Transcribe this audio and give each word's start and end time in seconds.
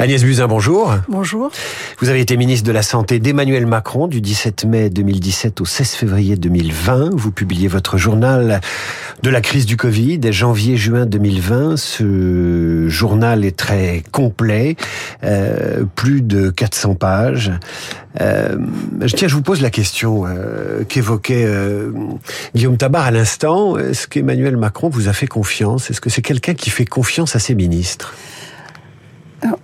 Agnès 0.00 0.22
Buzyn, 0.22 0.46
bonjour. 0.46 0.94
Bonjour. 1.08 1.50
Vous 1.98 2.08
avez 2.08 2.20
été 2.20 2.36
ministre 2.36 2.64
de 2.64 2.70
la 2.70 2.82
Santé 2.82 3.18
d'Emmanuel 3.18 3.66
Macron 3.66 4.06
du 4.06 4.20
17 4.20 4.64
mai 4.64 4.90
2017 4.90 5.60
au 5.60 5.64
16 5.64 5.90
février 5.90 6.36
2020. 6.36 7.10
Vous 7.14 7.32
publiez 7.32 7.66
votre 7.66 7.98
journal 7.98 8.60
de 9.24 9.30
la 9.30 9.40
crise 9.40 9.66
du 9.66 9.76
Covid, 9.76 10.20
janvier-juin 10.30 11.04
2020. 11.04 11.76
Ce 11.76 12.88
journal 12.88 13.44
est 13.44 13.56
très 13.56 14.04
complet, 14.12 14.76
euh, 15.24 15.82
plus 15.96 16.22
de 16.22 16.50
400 16.50 16.94
pages. 16.94 17.50
Euh, 18.20 18.56
tiens, 19.16 19.26
je 19.26 19.34
vous 19.34 19.42
pose 19.42 19.62
la 19.62 19.70
question 19.70 20.26
euh, 20.26 20.84
qu'évoquait 20.84 21.44
euh, 21.44 21.90
Guillaume 22.54 22.76
Tabar 22.76 23.04
à 23.04 23.10
l'instant. 23.10 23.76
Est-ce 23.76 24.06
qu'Emmanuel 24.06 24.56
Macron 24.56 24.88
vous 24.88 25.08
a 25.08 25.12
fait 25.12 25.26
confiance? 25.26 25.90
Est-ce 25.90 26.00
que 26.00 26.08
c'est 26.08 26.22
quelqu'un 26.22 26.54
qui 26.54 26.70
fait 26.70 26.84
confiance 26.86 27.34
à 27.34 27.40
ses 27.40 27.56
ministres? 27.56 28.14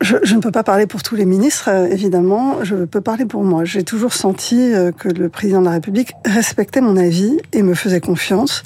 Je, 0.00 0.16
je, 0.22 0.34
ne 0.34 0.40
peux 0.40 0.50
pas 0.50 0.62
parler 0.62 0.86
pour 0.86 1.02
tous 1.02 1.16
les 1.16 1.24
ministres, 1.24 1.68
euh, 1.68 1.86
évidemment. 1.86 2.62
Je 2.62 2.76
peux 2.84 3.00
parler 3.00 3.24
pour 3.24 3.42
moi. 3.42 3.64
J'ai 3.64 3.82
toujours 3.82 4.12
senti 4.12 4.72
euh, 4.72 4.92
que 4.92 5.08
le 5.08 5.28
président 5.28 5.60
de 5.60 5.66
la 5.66 5.72
République 5.72 6.12
respectait 6.24 6.80
mon 6.80 6.96
avis 6.96 7.38
et 7.52 7.62
me 7.62 7.74
faisait 7.74 8.00
confiance. 8.00 8.62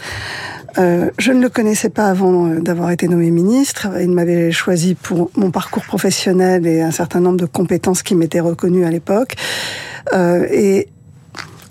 Euh, 0.76 1.10
je 1.18 1.32
ne 1.32 1.40
le 1.40 1.48
connaissais 1.48 1.88
pas 1.88 2.06
avant 2.06 2.46
euh, 2.46 2.60
d'avoir 2.60 2.90
été 2.90 3.08
nommé 3.08 3.30
ministre. 3.30 3.88
Il 4.00 4.10
m'avait 4.10 4.52
choisi 4.52 4.94
pour 4.94 5.30
mon 5.34 5.50
parcours 5.50 5.84
professionnel 5.84 6.66
et 6.66 6.82
un 6.82 6.90
certain 6.90 7.20
nombre 7.20 7.38
de 7.38 7.46
compétences 7.46 8.02
qui 8.02 8.14
m'étaient 8.14 8.40
reconnues 8.40 8.84
à 8.84 8.90
l'époque. 8.90 9.34
Euh, 10.12 10.46
et 10.50 10.88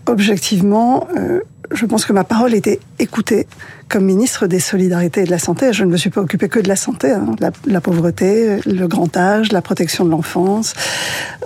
objectivement, 0.07 1.07
euh, 1.17 1.41
je 1.71 1.85
pense 1.85 2.05
que 2.05 2.13
ma 2.13 2.23
parole 2.23 2.53
était 2.53 2.79
écoutée 2.99 3.47
comme 3.89 4.03
ministre 4.03 4.47
des 4.47 4.59
Solidarités 4.59 5.21
et 5.21 5.25
de 5.25 5.31
la 5.31 5.39
Santé. 5.39 5.71
Je 5.73 5.83
ne 5.83 5.91
me 5.91 5.97
suis 5.97 6.09
pas 6.09 6.21
occupée 6.21 6.49
que 6.49 6.59
de 6.59 6.67
la 6.67 6.75
santé, 6.75 7.11
hein, 7.11 7.35
la, 7.65 7.81
pauvreté, 7.81 8.59
le 8.65 8.87
grand 8.87 9.15
âge, 9.15 9.51
la 9.51 9.61
protection 9.61 10.03
de 10.05 10.11
l'enfance. 10.11 10.73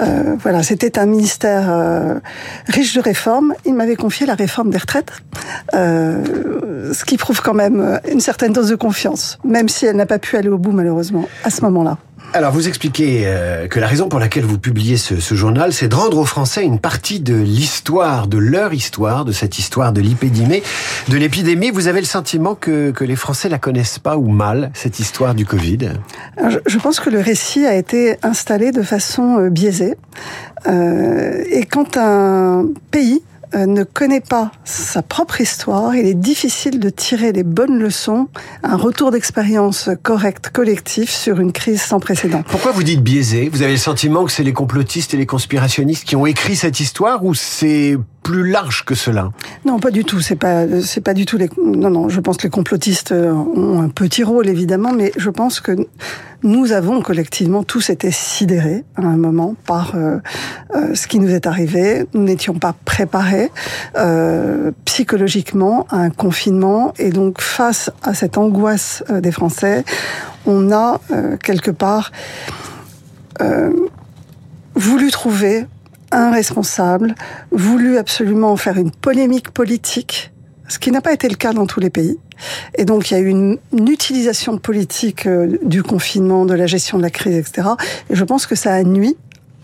Euh, 0.01 0.35
voilà, 0.41 0.63
c'était 0.63 0.97
un 0.97 1.05
ministère 1.05 1.65
euh, 1.69 2.19
riche 2.67 2.95
de 2.95 3.01
réformes. 3.01 3.53
Il 3.65 3.75
m'avait 3.75 3.95
confié 3.95 4.25
la 4.25 4.35
réforme 4.35 4.69
des 4.71 4.77
retraites, 4.77 5.11
euh, 5.75 6.93
ce 6.93 7.05
qui 7.05 7.17
prouve 7.17 7.41
quand 7.41 7.53
même 7.53 7.99
une 8.11 8.21
certaine 8.21 8.53
dose 8.53 8.69
de 8.69 8.75
confiance, 8.75 9.37
même 9.43 9.69
si 9.69 9.85
elle 9.85 9.95
n'a 9.95 10.05
pas 10.05 10.19
pu 10.19 10.37
aller 10.37 10.49
au 10.49 10.57
bout 10.57 10.71
malheureusement 10.71 11.27
à 11.43 11.49
ce 11.49 11.61
moment-là. 11.61 11.97
Alors, 12.33 12.53
vous 12.53 12.69
expliquez 12.69 13.23
euh, 13.25 13.67
que 13.67 13.77
la 13.81 13.87
raison 13.87 14.07
pour 14.07 14.17
laquelle 14.17 14.45
vous 14.45 14.57
publiez 14.57 14.95
ce, 14.95 15.19
ce 15.19 15.35
journal, 15.35 15.73
c'est 15.73 15.89
de 15.89 15.95
rendre 15.95 16.17
aux 16.17 16.25
Français 16.25 16.63
une 16.63 16.79
partie 16.79 17.19
de 17.19 17.35
l'histoire, 17.35 18.27
de 18.27 18.37
leur 18.37 18.73
histoire, 18.73 19.25
de 19.25 19.33
cette 19.33 19.59
histoire 19.59 19.91
de 19.91 19.99
l'épidémie. 19.99 20.63
De 21.09 21.17
l'épidémie, 21.17 21.71
vous 21.71 21.89
avez 21.89 21.99
le 21.99 22.05
sentiment 22.05 22.55
que, 22.55 22.91
que 22.91 23.03
les 23.03 23.17
Français 23.17 23.49
la 23.49 23.59
connaissent 23.59 23.99
pas 23.99 24.15
ou 24.15 24.29
mal, 24.29 24.71
cette 24.73 24.99
histoire 24.99 25.35
du 25.35 25.45
Covid? 25.45 25.89
Je, 26.65 26.77
pense 26.77 27.01
que 27.01 27.09
le 27.09 27.19
récit 27.19 27.65
a 27.65 27.75
été 27.75 28.15
installé 28.23 28.71
de 28.71 28.81
façon 28.81 29.37
euh, 29.37 29.49
biaisée. 29.49 29.95
Euh, 30.67 31.43
et 31.51 31.65
quand 31.65 31.97
un 31.97 32.67
pays 32.91 33.21
ne 33.55 33.83
connaît 33.83 34.21
pas 34.21 34.51
sa 34.63 35.01
propre 35.01 35.41
histoire, 35.41 35.95
il 35.95 36.05
est 36.05 36.13
difficile 36.13 36.79
de 36.79 36.89
tirer 36.89 37.31
les 37.31 37.43
bonnes 37.43 37.79
leçons, 37.79 38.27
un 38.63 38.75
retour 38.75 39.11
d'expérience 39.11 39.89
correct, 40.03 40.49
collectif 40.49 41.09
sur 41.09 41.39
une 41.39 41.51
crise 41.51 41.81
sans 41.81 41.99
précédent. 41.99 42.43
Pourquoi 42.47 42.71
vous 42.71 42.83
dites 42.83 43.01
biaisé? 43.01 43.49
Vous 43.49 43.61
avez 43.61 43.73
le 43.73 43.77
sentiment 43.77 44.25
que 44.25 44.31
c'est 44.31 44.43
les 44.43 44.53
complotistes 44.53 45.13
et 45.13 45.17
les 45.17 45.25
conspirationnistes 45.25 46.05
qui 46.05 46.15
ont 46.15 46.25
écrit 46.25 46.55
cette 46.55 46.79
histoire 46.79 47.25
ou 47.25 47.33
c'est 47.33 47.97
plus 48.23 48.49
large 48.49 48.85
que 48.85 48.95
cela 48.95 49.31
Non, 49.65 49.79
pas 49.79 49.91
du 49.91 50.03
tout. 50.03 50.19
C'est 50.21 50.35
pas, 50.35 50.65
c'est 50.81 51.01
pas 51.01 51.13
du 51.13 51.25
tout 51.25 51.37
les. 51.37 51.49
Non, 51.63 51.89
non. 51.89 52.09
Je 52.09 52.19
pense 52.19 52.37
que 52.37 52.43
les 52.43 52.49
complotistes 52.49 53.11
ont 53.11 53.81
un 53.81 53.89
petit 53.89 54.23
rôle 54.23 54.47
évidemment, 54.47 54.93
mais 54.93 55.11
je 55.17 55.29
pense 55.29 55.59
que 55.59 55.75
nous 56.43 56.71
avons 56.71 57.01
collectivement 57.01 57.63
tous 57.63 57.89
été 57.89 58.09
sidérés 58.11 58.83
à 58.95 59.01
un 59.01 59.17
moment 59.17 59.55
par 59.65 59.93
euh, 59.95 60.17
euh, 60.75 60.95
ce 60.95 61.07
qui 61.07 61.19
nous 61.19 61.29
est 61.29 61.45
arrivé. 61.45 62.05
Nous 62.13 62.23
n'étions 62.23 62.55
pas 62.55 62.73
préparés 62.85 63.51
euh, 63.97 64.71
psychologiquement 64.85 65.85
à 65.89 65.97
un 65.97 66.09
confinement, 66.09 66.93
et 66.97 67.09
donc 67.09 67.41
face 67.41 67.91
à 68.01 68.13
cette 68.13 68.37
angoisse 68.37 69.03
euh, 69.09 69.21
des 69.21 69.31
Français, 69.31 69.83
on 70.45 70.71
a 70.71 70.99
euh, 71.11 71.37
quelque 71.37 71.71
part 71.71 72.11
voulu 74.75 75.09
trouver 75.09 75.65
un 76.11 76.31
responsable, 76.31 77.15
voulu 77.51 77.97
absolument 77.97 78.55
faire 78.57 78.77
une 78.77 78.91
polémique 78.91 79.51
politique, 79.51 80.31
ce 80.67 80.79
qui 80.79 80.91
n'a 80.91 81.01
pas 81.01 81.13
été 81.13 81.27
le 81.27 81.35
cas 81.35 81.53
dans 81.53 81.65
tous 81.65 81.79
les 81.79 81.89
pays. 81.89 82.17
Et 82.75 82.85
donc 82.85 83.11
il 83.11 83.13
y 83.13 83.17
a 83.17 83.19
eu 83.19 83.27
une, 83.27 83.57
utilisation 83.73 84.57
politique 84.57 85.27
euh, 85.27 85.57
du 85.63 85.83
confinement, 85.83 86.45
de 86.45 86.53
la 86.53 86.67
gestion 86.67 86.97
de 86.97 87.03
la 87.03 87.09
crise, 87.09 87.37
etc. 87.37 87.69
Et 88.09 88.15
je 88.15 88.23
pense 88.23 88.47
que 88.47 88.55
ça 88.55 88.73
a 88.73 88.83
nuit 88.83 89.17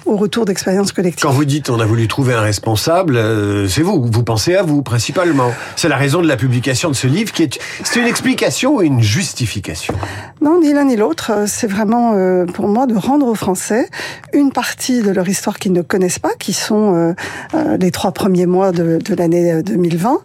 au 0.06 0.16
retour 0.16 0.46
d'expérience 0.46 0.92
collective. 0.92 1.24
Quand 1.24 1.34
vous 1.34 1.46
dites 1.46 1.70
on 1.70 1.80
a 1.80 1.86
voulu 1.86 2.08
trouver 2.08 2.34
un 2.34 2.42
responsable, 2.42 3.18
euh, 3.18 3.68
c'est 3.68 3.82
vous. 3.82 4.08
Vous 4.12 4.24
pensez 4.24 4.56
à 4.56 4.64
vous 4.64 4.82
principalement. 4.82 5.52
C'est 5.76 5.90
la 5.90 5.98
raison 5.98 6.22
de 6.22 6.28
la 6.28 6.38
publication 6.38 6.90
de 6.90 6.96
ce 6.96 7.08
livre 7.08 7.32
qui 7.32 7.44
est 7.44 7.60
c'est 7.84 8.00
une 8.00 8.08
explication 8.08 8.76
ou 8.76 8.82
une 8.82 9.02
justification 9.02 9.94
Non, 10.42 10.60
ni 10.62 10.74
l'un 10.74 10.86
ni 10.86 10.96
l'autre. 10.96 11.32
C'est 11.48 11.68
vraiment 11.68 12.14
euh, 12.16 12.46
pour 12.46 12.68
moi 12.68 12.88
de 12.88 12.96
rendre 12.96 13.28
aux 13.28 13.36
Français 13.36 13.88
une 14.34 14.52
partie 14.52 15.02
de 15.02 15.12
leur 15.12 15.28
histoire 15.28 15.60
qu'ils 15.60 15.74
ne 15.74 15.82
connaissent 15.82 16.20
pas, 16.20 16.34
qui 16.40 16.54
sont 16.54 16.96
euh, 16.96 17.14
euh 17.54 17.78
les 17.78 17.92
trois 17.92 18.12
premiers 18.12 18.46
mois 18.46 18.72
de, 18.72 19.00
de 19.04 19.16
l'année 19.16 19.62
2020, 19.64 20.22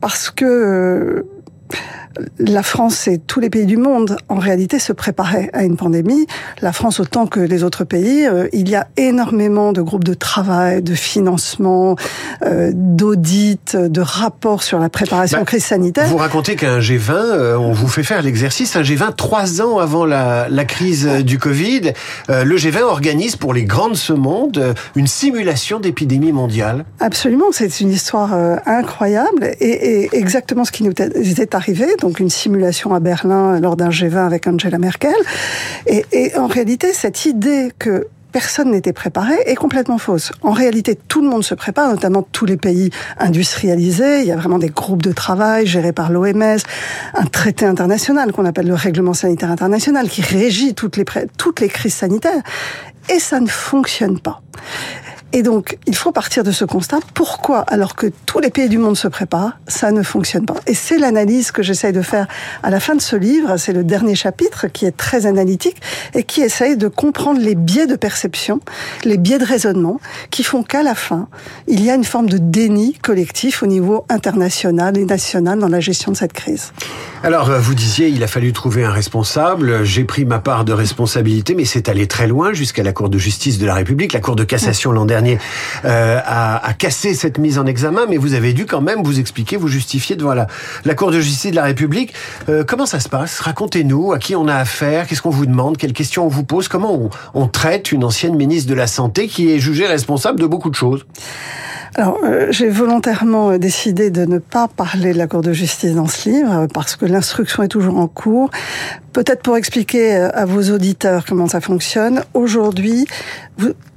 parce 0.00 0.30
que 0.30 0.44
euh, 0.44 1.22
la 2.38 2.62
France 2.62 3.08
et 3.08 3.18
tous 3.18 3.40
les 3.40 3.50
pays 3.50 3.66
du 3.66 3.76
monde, 3.76 4.16
en 4.28 4.36
réalité, 4.36 4.78
se 4.78 4.92
préparaient 4.92 5.50
à 5.52 5.64
une 5.64 5.76
pandémie. 5.76 6.26
La 6.62 6.72
France 6.72 7.00
autant 7.00 7.26
que 7.26 7.40
les 7.40 7.62
autres 7.62 7.84
pays. 7.84 8.26
Euh, 8.26 8.48
il 8.52 8.68
y 8.68 8.74
a 8.74 8.86
énormément 8.96 9.72
de 9.72 9.82
groupes 9.82 10.04
de 10.04 10.14
travail, 10.14 10.82
de 10.82 10.94
financement, 10.94 11.96
euh, 12.42 12.70
d'audits, 12.74 13.58
de 13.74 14.00
rapports 14.00 14.62
sur 14.62 14.78
la 14.78 14.88
préparation 14.88 15.38
bah, 15.38 15.44
crise 15.44 15.64
sanitaire. 15.64 16.08
Vous 16.08 16.16
racontez 16.16 16.56
qu'un 16.56 16.80
G20, 16.80 17.10
euh, 17.10 17.56
on 17.56 17.72
vous 17.72 17.88
fait 17.88 18.02
faire 18.02 18.22
l'exercice, 18.22 18.76
un 18.76 18.82
G20 18.82 19.14
trois 19.14 19.60
ans 19.60 19.78
avant 19.78 20.04
la, 20.04 20.48
la 20.48 20.64
crise 20.64 21.06
du 21.06 21.38
Covid. 21.38 21.92
Euh, 22.30 22.44
le 22.44 22.56
G20 22.56 22.82
organise 22.82 23.36
pour 23.36 23.52
les 23.52 23.64
grandes 23.64 23.96
ce 23.96 24.12
monde 24.12 24.74
une 24.94 25.06
simulation 25.06 25.80
d'épidémie 25.80 26.32
mondiale. 26.32 26.84
Absolument, 27.00 27.46
c'est 27.52 27.80
une 27.80 27.90
histoire 27.90 28.34
euh, 28.34 28.56
incroyable 28.66 29.50
et, 29.60 30.04
et, 30.04 30.16
exactement 30.16 30.64
ce 30.64 30.72
qui 30.72 30.84
nous 30.84 30.92
est 30.92 31.54
Donc 32.00 32.20
une 32.20 32.30
simulation 32.30 32.94
à 32.94 33.00
Berlin 33.00 33.60
lors 33.60 33.76
d'un 33.76 33.88
G20 33.88 34.26
avec 34.26 34.46
Angela 34.46 34.78
Merkel. 34.78 35.14
Et, 35.86 36.04
et 36.12 36.36
en 36.36 36.46
réalité, 36.46 36.92
cette 36.92 37.26
idée 37.26 37.70
que 37.78 38.08
personne 38.36 38.72
n'était 38.72 38.92
préparé 38.92 39.32
est 39.46 39.54
complètement 39.54 39.96
fausse. 39.96 40.30
En 40.42 40.50
réalité, 40.50 40.94
tout 40.94 41.22
le 41.22 41.28
monde 41.30 41.42
se 41.42 41.54
prépare, 41.54 41.88
notamment 41.88 42.20
tous 42.20 42.44
les 42.44 42.58
pays 42.58 42.90
industrialisés. 43.18 44.20
Il 44.20 44.26
y 44.26 44.30
a 44.30 44.36
vraiment 44.36 44.58
des 44.58 44.68
groupes 44.68 45.00
de 45.00 45.12
travail 45.12 45.66
gérés 45.66 45.94
par 45.94 46.12
l'OMS, 46.12 46.58
un 47.14 47.26
traité 47.32 47.64
international 47.64 48.32
qu'on 48.32 48.44
appelle 48.44 48.66
le 48.66 48.74
règlement 48.74 49.14
sanitaire 49.14 49.50
international 49.50 50.10
qui 50.10 50.20
régit 50.20 50.74
toutes 50.74 50.98
les, 50.98 51.06
toutes 51.38 51.60
les 51.60 51.68
crises 51.68 51.94
sanitaires. 51.94 52.42
Et 53.14 53.18
ça 53.18 53.40
ne 53.40 53.48
fonctionne 53.48 54.18
pas. 54.18 54.40
Et 55.32 55.42
donc, 55.42 55.76
il 55.86 55.94
faut 55.94 56.12
partir 56.12 56.44
de 56.44 56.50
ce 56.50 56.64
constat. 56.64 57.00
Pourquoi, 57.12 57.60
alors 57.60 57.94
que 57.94 58.06
tous 58.26 58.38
les 58.38 58.48
pays 58.48 58.68
du 58.68 58.78
monde 58.78 58.96
se 58.96 59.08
préparent, 59.08 59.58
ça 59.66 59.90
ne 59.90 60.02
fonctionne 60.02 60.46
pas? 60.46 60.54
Et 60.66 60.72
c'est 60.72 60.98
l'analyse 60.98 61.50
que 61.50 61.62
j'essaye 61.62 61.92
de 61.92 62.00
faire 62.00 62.26
à 62.62 62.70
la 62.70 62.80
fin 62.80 62.94
de 62.94 63.02
ce 63.02 63.16
livre. 63.16 63.56
C'est 63.58 63.72
le 63.72 63.84
dernier 63.84 64.14
chapitre 64.14 64.68
qui 64.68 64.86
est 64.86 64.96
très 64.96 65.26
analytique 65.26 65.82
et 66.14 66.22
qui 66.22 66.40
essaye 66.40 66.76
de 66.76 66.88
comprendre 66.88 67.40
les 67.40 67.54
biais 67.54 67.86
de 67.86 67.96
perception, 67.96 68.60
les 69.04 69.18
biais 69.18 69.38
de 69.38 69.44
raisonnement, 69.44 70.00
qui 70.30 70.42
font 70.42 70.62
qu'à 70.62 70.82
la 70.82 70.94
fin, 70.94 71.28
il 71.66 71.84
y 71.84 71.90
a 71.90 71.96
une 71.96 72.04
forme 72.04 72.30
de 72.30 72.38
déni 72.38 72.94
collectif 72.94 73.62
au 73.62 73.66
niveau 73.66 74.06
international 74.08 74.96
et 74.96 75.04
national 75.04 75.58
dans 75.58 75.68
la 75.68 75.80
gestion 75.80 76.12
de 76.12 76.16
cette 76.16 76.32
crise. 76.32 76.72
Alors, 77.26 77.50
vous 77.50 77.74
disiez, 77.74 78.06
il 78.06 78.22
a 78.22 78.28
fallu 78.28 78.52
trouver 78.52 78.84
un 78.84 78.92
responsable. 78.92 79.82
J'ai 79.82 80.04
pris 80.04 80.24
ma 80.24 80.38
part 80.38 80.64
de 80.64 80.72
responsabilité, 80.72 81.56
mais 81.56 81.64
c'est 81.64 81.88
allé 81.88 82.06
très 82.06 82.28
loin 82.28 82.52
jusqu'à 82.52 82.84
la 82.84 82.92
Cour 82.92 83.08
de 83.08 83.18
justice 83.18 83.58
de 83.58 83.66
la 83.66 83.74
République, 83.74 84.12
la 84.12 84.20
Cour 84.20 84.36
de 84.36 84.44
cassation 84.44 84.92
l'an 84.92 85.06
dernier 85.06 85.40
euh, 85.84 86.20
a, 86.24 86.64
a, 86.64 86.72
cassé 86.72 87.14
cette 87.14 87.38
mise 87.38 87.58
en 87.58 87.66
examen, 87.66 88.06
mais 88.08 88.16
vous 88.16 88.34
avez 88.34 88.52
dû 88.52 88.64
quand 88.64 88.80
même 88.80 89.02
vous 89.02 89.18
expliquer, 89.18 89.56
vous 89.56 89.66
justifier 89.66 90.14
devant 90.14 90.34
la, 90.34 90.46
la 90.84 90.94
Cour 90.94 91.10
de 91.10 91.18
justice 91.18 91.50
de 91.50 91.56
la 91.56 91.64
République. 91.64 92.14
Euh, 92.48 92.62
comment 92.62 92.86
ça 92.86 93.00
se 93.00 93.08
passe? 93.08 93.40
Racontez-nous 93.40 94.12
à 94.12 94.20
qui 94.20 94.36
on 94.36 94.46
a 94.46 94.54
affaire, 94.54 95.08
qu'est-ce 95.08 95.22
qu'on 95.22 95.30
vous 95.30 95.46
demande, 95.46 95.78
quelles 95.78 95.94
questions 95.94 96.26
on 96.26 96.28
vous 96.28 96.44
pose, 96.44 96.68
comment 96.68 96.94
on, 96.94 97.10
on 97.34 97.48
traite 97.48 97.90
une 97.90 98.04
ancienne 98.04 98.36
ministre 98.36 98.70
de 98.70 98.76
la 98.76 98.86
Santé 98.86 99.26
qui 99.26 99.50
est 99.50 99.58
jugée 99.58 99.88
responsable 99.88 100.38
de 100.38 100.46
beaucoup 100.46 100.70
de 100.70 100.76
choses 100.76 101.04
alors, 101.98 102.18
euh, 102.24 102.48
j'ai 102.50 102.68
volontairement 102.68 103.56
décidé 103.56 104.10
de 104.10 104.26
ne 104.26 104.36
pas 104.36 104.68
parler 104.68 105.14
de 105.14 105.18
la 105.18 105.26
Cour 105.26 105.40
de 105.40 105.54
justice 105.54 105.94
dans 105.94 106.06
ce 106.06 106.28
livre 106.28 106.66
parce 106.74 106.94
que 106.94 107.06
l'instruction 107.06 107.62
est 107.62 107.68
toujours 107.68 107.96
en 107.96 108.06
cours. 108.06 108.50
Peut-être 109.14 109.42
pour 109.42 109.56
expliquer 109.56 110.14
à 110.14 110.44
vos 110.44 110.70
auditeurs 110.70 111.24
comment 111.24 111.48
ça 111.48 111.62
fonctionne. 111.62 112.22
Aujourd'hui, 112.34 113.06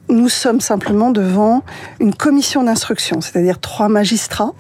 nous 0.10 0.30
sommes 0.30 0.62
simplement 0.62 1.12
devant 1.12 1.64
une 2.00 2.14
commission 2.14 2.64
d'instruction, 2.64 3.22
c'est-à-dire 3.22 3.60
trois 3.60 3.90
magistrats 3.90 4.54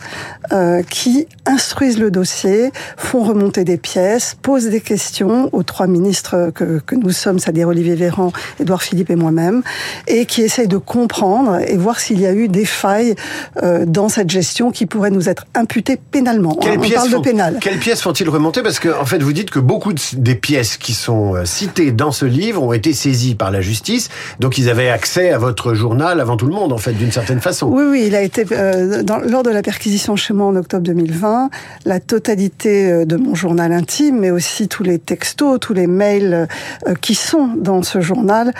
euh, 0.51 0.83
qui 0.83 1.27
instruisent 1.45 1.99
le 1.99 2.11
dossier, 2.11 2.71
font 2.97 3.23
remonter 3.23 3.63
des 3.63 3.77
pièces, 3.77 4.37
posent 4.41 4.69
des 4.69 4.81
questions 4.81 5.49
aux 5.51 5.63
trois 5.63 5.87
ministres 5.87 6.51
que, 6.53 6.79
que 6.79 6.95
nous 6.95 7.11
sommes, 7.11 7.39
c'est-à-dire 7.39 7.67
Olivier 7.67 7.95
Véran, 7.95 8.31
Édouard 8.59 8.83
Philippe 8.83 9.09
et 9.09 9.15
moi-même, 9.15 9.63
et 10.07 10.25
qui 10.25 10.41
essayent 10.41 10.67
de 10.67 10.77
comprendre 10.77 11.59
et 11.67 11.77
voir 11.77 11.99
s'il 11.99 12.19
y 12.19 12.27
a 12.27 12.33
eu 12.33 12.47
des 12.47 12.65
failles 12.65 13.15
euh, 13.63 13.85
dans 13.85 14.09
cette 14.09 14.29
gestion 14.29 14.71
qui 14.71 14.85
pourraient 14.85 15.11
nous 15.11 15.29
être 15.29 15.45
imputées 15.55 15.97
pénalement. 15.97 16.55
Quelles 16.55 16.79
On 16.79 16.89
parle 16.89 17.09
font, 17.09 17.19
de 17.19 17.23
pénal. 17.23 17.57
Quelles 17.59 17.79
pièces 17.79 18.01
font-ils 18.01 18.29
remonter? 18.29 18.61
Parce 18.61 18.79
que 18.79 18.89
en 18.89 19.05
fait, 19.05 19.21
vous 19.21 19.33
dites 19.33 19.49
que 19.49 19.59
beaucoup 19.59 19.93
de, 19.93 20.01
des 20.13 20.35
pièces 20.35 20.77
qui 20.77 20.93
sont 20.93 21.35
euh, 21.35 21.45
citées 21.45 21.91
dans 21.91 22.11
ce 22.11 22.25
livre 22.25 22.61
ont 22.61 22.73
été 22.73 22.93
saisies 22.93 23.35
par 23.35 23.51
la 23.51 23.61
justice, 23.61 24.09
donc 24.39 24.57
ils 24.57 24.69
avaient 24.69 24.89
accès 24.89 25.31
à 25.31 25.38
votre 25.39 25.73
journal 25.73 26.19
avant 26.19 26.37
tout 26.37 26.45
le 26.45 26.53
monde, 26.53 26.71
en 26.71 26.77
fait, 26.77 26.93
d'une 26.93 27.11
certaine 27.11 27.41
façon. 27.41 27.67
Oui, 27.67 27.83
oui, 27.89 28.03
il 28.07 28.15
a 28.15 28.21
été 28.21 28.45
euh, 28.51 29.03
dans, 29.03 29.17
lors 29.17 29.43
de 29.43 29.49
la 29.49 29.61
perquisition 29.61 30.15
chez 30.15 30.33
moi 30.33 30.47
en 30.47 30.55
octobre 30.55 30.83
2020, 30.83 31.49
la 31.85 31.99
totalité 31.99 32.91
euh, 32.91 33.05
de 33.05 33.15
mon 33.17 33.35
journal 33.35 33.71
intime, 33.71 34.19
mais 34.19 34.31
aussi 34.31 34.67
tous 34.67 34.83
les 34.83 34.99
textos, 34.99 35.59
tous 35.59 35.73
les 35.73 35.87
mails 35.87 36.47
euh, 36.87 36.93
qui 36.95 37.15
sont 37.15 37.49
dans 37.57 37.83
ce 37.83 38.01
journal 38.01 38.53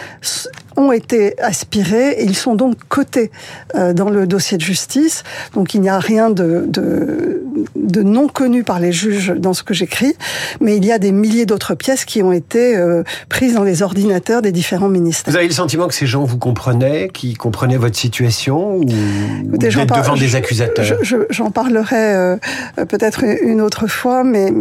ont 0.79 0.91
été 0.91 1.39
aspirés 1.41 2.11
et 2.11 2.23
ils 2.23 2.35
sont 2.35 2.55
donc 2.55 2.75
cotés 2.87 3.31
euh, 3.75 3.93
dans 3.93 4.09
le 4.09 4.25
dossier 4.25 4.57
de 4.57 4.63
justice. 4.63 5.23
Donc 5.53 5.73
il 5.73 5.81
n'y 5.81 5.89
a 5.89 5.99
rien 5.99 6.29
de, 6.29 6.65
de, 6.67 7.43
de, 7.75 8.01
non 8.01 8.27
connu 8.27 8.63
par 8.63 8.79
les 8.79 8.91
juges 8.91 9.33
dans 9.37 9.53
ce 9.53 9.63
que 9.63 9.73
j'écris, 9.73 10.15
mais 10.61 10.77
il 10.77 10.85
y 10.85 10.91
a 10.91 10.99
des 10.99 11.11
milliers 11.11 11.45
d'autres 11.45 11.75
pièces 11.75 12.05
qui 12.05 12.23
ont 12.23 12.31
été 12.31 12.77
euh, 12.77 13.03
prises 13.27 13.53
dans 13.53 13.63
les 13.63 13.83
ordinateurs 13.83 14.41
des 14.41 14.51
différents 14.51 14.89
ministères. 14.89 15.31
Vous 15.31 15.37
avez 15.37 15.47
le 15.47 15.53
sentiment 15.53 15.87
que 15.87 15.93
ces 15.93 16.07
gens 16.07 16.23
vous 16.23 16.37
comprenaient, 16.37 17.09
qui 17.13 17.33
comprenaient 17.33 17.77
votre 17.77 17.97
situation, 17.97 18.77
ou 18.77 18.83
Écoutez, 18.83 19.69
vous 19.69 19.79
êtes 19.79 19.89
devant 19.89 20.15
des 20.15 20.35
accusateurs? 20.35 20.85
J'en 21.03 21.25
je, 21.29 21.43
parlerai 21.51 22.15
euh, 22.15 22.37
peut-être 22.87 23.23
une 23.43 23.61
autre 23.61 23.87
fois, 23.87 24.23
mais 24.23 24.51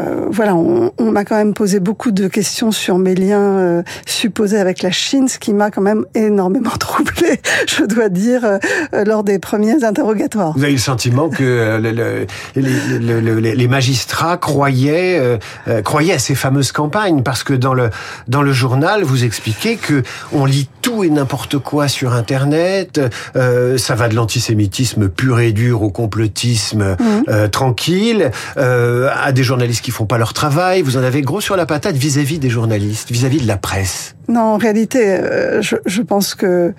euh, 0.00 0.26
voilà, 0.30 0.54
on, 0.54 0.92
on 0.98 1.10
m'a 1.10 1.24
quand 1.24 1.36
même 1.36 1.54
posé 1.54 1.80
beaucoup 1.80 2.10
de 2.10 2.28
questions 2.28 2.70
sur 2.70 2.98
mes 2.98 3.14
liens 3.14 3.58
euh, 3.58 3.82
supposés 4.06 4.58
avec 4.58 4.82
la 4.82 4.90
Chine, 4.90 5.28
ce 5.38 5.44
qui 5.44 5.52
m'a 5.54 5.70
quand 5.70 5.82
même 5.82 6.04
énormément 6.16 6.70
troublé, 6.80 7.40
je 7.68 7.84
dois 7.84 8.08
dire, 8.08 8.40
euh, 8.44 9.04
lors 9.04 9.22
des 9.22 9.38
premiers 9.38 9.84
interrogatoires. 9.84 10.52
Vous 10.56 10.64
avez 10.64 10.72
le 10.72 10.78
sentiment 10.78 11.28
que 11.28 11.44
euh, 11.44 11.78
le, 11.78 11.92
le, 11.92 12.26
les, 12.56 13.20
le, 13.20 13.38
les, 13.38 13.68
magistrats 13.68 14.36
croyaient, 14.36 15.20
euh, 15.68 15.82
croyaient 15.82 16.14
à 16.14 16.18
ces 16.18 16.34
fameuses 16.34 16.72
campagnes, 16.72 17.22
parce 17.22 17.44
que 17.44 17.54
dans 17.54 17.74
le, 17.74 17.90
dans 18.26 18.42
le 18.42 18.52
journal, 18.52 19.04
vous 19.04 19.24
expliquez 19.24 19.76
que 19.76 20.02
on 20.32 20.44
lit 20.44 20.68
tout 20.82 21.04
et 21.04 21.10
n'importe 21.10 21.58
quoi 21.58 21.86
sur 21.86 22.14
Internet, 22.14 23.00
ça 23.34 23.94
va 23.94 24.08
de 24.08 24.14
l'antisémitisme 24.14 25.08
pur 25.08 25.38
et 25.38 25.52
dur 25.52 25.82
au 25.82 25.90
complotisme 25.90 26.96
mmh. 26.98 27.48
tranquille, 27.50 28.30
à 28.56 29.32
des 29.32 29.42
journalistes 29.42 29.84
qui 29.84 29.90
font 29.90 30.06
pas 30.06 30.18
leur 30.18 30.32
travail. 30.32 30.82
Vous 30.82 30.96
en 30.96 31.02
avez 31.02 31.22
gros 31.22 31.40
sur 31.40 31.56
la 31.56 31.66
patate 31.66 31.96
vis-à-vis 31.96 32.36
-vis 32.36 32.40
des 32.40 32.50
journalistes, 32.50 33.10
vis-à-vis 33.10 33.38
-vis 33.38 33.42
de 33.42 33.48
la 33.48 33.56
presse. 33.56 34.14
Non, 34.28 34.54
en 34.54 34.58
réalité, 34.58 35.17
je, 35.60 35.76
je 35.86 36.02
pense 36.02 36.34
que 36.34 36.74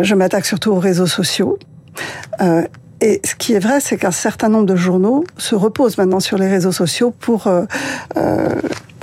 je 0.00 0.14
m'attaque 0.14 0.46
surtout 0.46 0.72
aux 0.72 0.78
réseaux 0.78 1.06
sociaux. 1.06 1.58
Euh, 2.40 2.62
et 3.00 3.20
ce 3.24 3.34
qui 3.34 3.52
est 3.52 3.58
vrai, 3.58 3.80
c'est 3.80 3.98
qu'un 3.98 4.10
certain 4.10 4.48
nombre 4.48 4.66
de 4.66 4.76
journaux 4.76 5.24
se 5.36 5.54
reposent 5.54 5.98
maintenant 5.98 6.20
sur 6.20 6.38
les 6.38 6.48
réseaux 6.48 6.72
sociaux 6.72 7.10
pour 7.10 7.46
euh, 7.46 7.64
euh, 8.16 8.48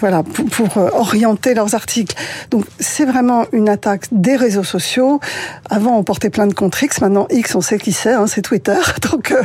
voilà, 0.04 0.22
pour, 0.22 0.46
pour, 0.50 0.78
orienter 0.94 1.54
leurs 1.54 1.76
articles. 1.76 2.14
Donc 2.52 2.66
c'est 2.78 3.06
vraiment 3.06 3.46
une 3.54 3.70
attaque 3.70 4.08
des 4.12 4.36
réseaux 4.36 4.66
sociaux. 4.66 5.22
Avant 5.70 5.98
on 5.98 6.04
portait 6.04 6.30
plein 6.30 6.46
de 6.46 6.54
contre 6.54 6.84
X, 6.84 7.00
maintenant 7.00 7.26
X 7.30 7.56
on 7.56 7.62
sait 7.62 7.80
qui 7.80 7.94
c'est, 7.94 8.12
hein, 8.12 8.28
c'est 8.28 8.42
Twitter. 8.42 8.76
Donc 9.12 9.32
euh, 9.32 9.42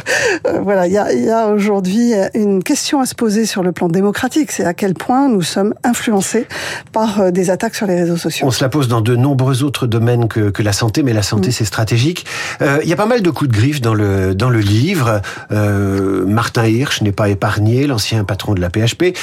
euh, 0.48 0.58
voilà, 0.60 0.88
il 0.88 0.92
y 0.92 0.98
a, 0.98 1.12
y 1.12 1.30
a 1.30 1.46
aujourd'hui 1.46 2.12
une 2.34 2.64
question 2.64 3.00
à 3.00 3.06
se 3.06 3.14
poser 3.14 3.46
sur 3.46 3.62
le 3.62 3.70
plan 3.70 3.86
démocratique, 3.86 4.50
c'est 4.50 4.64
à 4.64 4.74
quel 4.74 4.94
point 4.94 5.28
nous 5.28 5.42
sommes 5.42 5.74
influencés 5.84 6.48
par 6.92 7.20
euh, 7.20 7.30
des 7.30 7.50
attaques 7.50 7.74
sur 7.74 7.86
les 7.86 7.94
réseaux 7.94 8.16
sociaux. 8.16 8.46
On 8.46 8.50
se 8.50 8.62
la 8.62 8.68
pose 8.68 8.88
dans 8.88 9.00
de 9.00 9.14
nombreux 9.14 9.62
autres 9.62 9.86
domaines 9.86 10.28
que, 10.28 10.50
que 10.50 10.62
la 10.62 10.72
santé, 10.72 11.02
mais 11.02 11.12
la 11.12 11.22
santé 11.22 11.48
mmh. 11.48 11.52
c'est 11.52 11.64
stratégique. 11.64 12.26
Euh, 12.62 12.80
il 12.82 12.88
y 12.88 12.92
a 12.92 12.96
pas 12.96 13.06
mal 13.06 13.22
de 13.22 13.30
coups 13.30 13.50
de 13.50 13.56
griffe 13.56 13.80
dans 13.80 13.94
le 13.94 14.34
dans 14.34 14.50
le 14.50 14.60
livre. 14.60 15.20
Euh, 15.52 16.24
Martin 16.26 16.66
Hirsch 16.66 17.02
n'est 17.02 17.12
pas 17.12 17.28
épargné, 17.28 17.86
l'ancien 17.86 18.24
patron 18.24 18.54
de 18.54 18.60
la 18.60 18.70
PHP. 18.70 19.16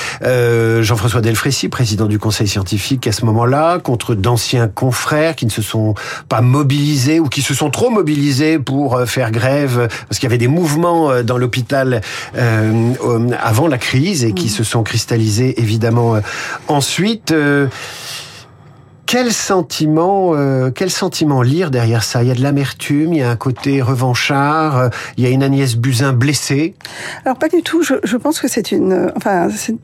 Jean-François 0.81 1.21
Delfrécy, 1.25 1.69
président 1.69 2.05
du 2.05 2.19
conseil 2.19 2.47
scientifique 2.47 3.07
à 3.07 3.11
ce 3.11 3.25
moment-là, 3.25 3.79
contre 3.79 4.15
d'anciens 4.15 4.67
confrères 4.67 5.35
qui 5.35 5.45
ne 5.45 5.51
se 5.51 5.61
sont 5.61 5.95
pas 6.29 6.41
mobilisés 6.41 7.19
ou 7.19 7.27
qui 7.27 7.41
se 7.41 7.53
sont 7.53 7.69
trop 7.69 7.89
mobilisés 7.89 8.59
pour 8.59 9.01
faire 9.01 9.31
grève 9.31 9.87
parce 10.07 10.19
qu'il 10.19 10.27
y 10.27 10.31
avait 10.31 10.37
des 10.37 10.47
mouvements 10.47 11.23
dans 11.23 11.37
l'hôpital 11.37 12.01
euh, 12.37 12.93
avant 13.41 13.67
la 13.67 13.77
crise 13.77 14.23
et 14.23 14.33
qui 14.33 14.45
mmh. 14.45 14.49
se 14.49 14.63
sont 14.63 14.83
cristallisés 14.83 15.59
évidemment 15.59 16.19
ensuite. 16.67 17.31
Euh, 17.31 17.67
quel 19.05 19.31
sentiment, 19.31 20.31
euh, 20.33 20.71
quel 20.73 20.89
sentiment 20.89 21.43
lire 21.43 21.69
derrière 21.69 22.03
ça? 22.03 22.23
Il 22.23 22.27
y 22.27 22.31
a 22.31 22.35
de 22.35 22.41
l'amertume, 22.41 23.13
il 23.13 23.19
y 23.19 23.21
a 23.21 23.29
un 23.29 23.35
côté 23.35 23.81
revanchard, 23.81 24.77
euh, 24.77 24.89
il 25.17 25.23
y 25.23 25.27
a 25.27 25.29
une 25.29 25.43
Agnès 25.43 25.75
Buzyn 25.75 26.11
blessée. 26.11 26.73
Alors 27.23 27.37
pas 27.37 27.47
du 27.47 27.61
tout. 27.61 27.83
Je, 27.83 27.93
je 28.03 28.17
pense 28.17 28.39
que 28.39 28.47
c'est 28.47 28.71
une, 28.71 29.11
enfin, 29.15 29.49
c'est 29.55 29.75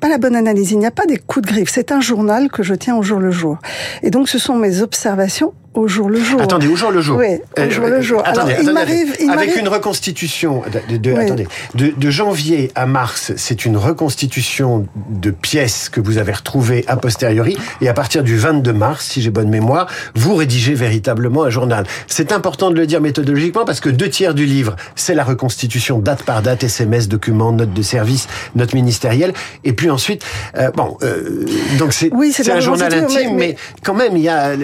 pas 0.00 0.08
la 0.08 0.18
bonne 0.18 0.36
analyse. 0.36 0.72
Il 0.72 0.78
n'y 0.78 0.86
a 0.86 0.90
pas 0.90 1.06
des 1.06 1.18
coups 1.18 1.46
de 1.46 1.52
griffe. 1.52 1.70
C'est 1.72 1.92
un 1.92 2.00
journal 2.00 2.50
que 2.50 2.62
je 2.62 2.74
tiens 2.74 2.96
au 2.96 3.02
jour 3.02 3.18
le 3.18 3.30
jour. 3.30 3.58
Et 4.02 4.10
donc, 4.10 4.28
ce 4.28 4.38
sont 4.38 4.56
mes 4.56 4.82
observations 4.82 5.54
au 5.76 5.88
jour 5.88 6.08
le 6.08 6.20
jour. 6.20 6.40
Attendez, 6.40 6.66
au 6.66 6.76
jour 6.76 6.90
le 6.90 7.00
jour. 7.00 7.18
Oui, 7.18 7.38
au 7.58 7.70
jour 7.70 7.86
le 7.86 8.00
jour. 8.00 8.22
Attendez, 8.24 8.54
Alors, 8.54 8.64
il 8.64 8.72
m'arrive, 8.72 9.16
il 9.20 9.30
avec 9.30 9.56
une 9.56 9.68
reconstitution 9.68 10.62
de, 10.88 10.96
de, 10.96 11.12
oui. 11.12 11.24
attendez, 11.24 11.46
de, 11.74 11.92
de, 11.96 12.10
janvier 12.10 12.70
à 12.74 12.86
mars, 12.86 13.32
c'est 13.36 13.64
une 13.64 13.76
reconstitution 13.76 14.86
de 15.10 15.30
pièces 15.30 15.88
que 15.88 16.00
vous 16.00 16.18
avez 16.18 16.32
retrouvées 16.32 16.84
a 16.88 16.96
posteriori, 16.96 17.56
et 17.80 17.88
à 17.88 17.94
partir 17.94 18.22
du 18.22 18.36
22 18.36 18.72
mars, 18.72 19.06
si 19.06 19.22
j'ai 19.22 19.30
bonne 19.30 19.50
mémoire, 19.50 19.86
vous 20.14 20.34
rédigez 20.34 20.74
véritablement 20.74 21.44
un 21.44 21.50
journal. 21.50 21.84
C'est 22.06 22.32
important 22.32 22.70
de 22.70 22.76
le 22.76 22.86
dire 22.86 23.00
méthodologiquement 23.00 23.64
parce 23.64 23.80
que 23.80 23.90
deux 23.90 24.08
tiers 24.08 24.34
du 24.34 24.46
livre, 24.46 24.76
c'est 24.94 25.14
la 25.14 25.24
reconstitution 25.24 25.98
date 25.98 26.22
par 26.22 26.42
date, 26.42 26.64
SMS, 26.64 27.08
documents, 27.08 27.52
notes 27.52 27.74
de 27.74 27.82
service, 27.82 28.28
notes 28.54 28.74
ministérielles, 28.74 29.34
et 29.64 29.72
puis 29.72 29.90
ensuite, 29.90 30.24
euh, 30.56 30.70
bon, 30.70 30.96
euh, 31.02 31.44
donc 31.78 31.92
c'est 31.92 32.12
oui, 32.12 32.34
un 32.48 32.60
journal 32.60 32.92
intime, 32.94 33.34
mais, 33.34 33.48
mais, 33.48 33.56
quand 33.82 33.94
même, 33.94 34.16
il 34.16 34.22
y 34.22 34.28
a, 34.28 34.54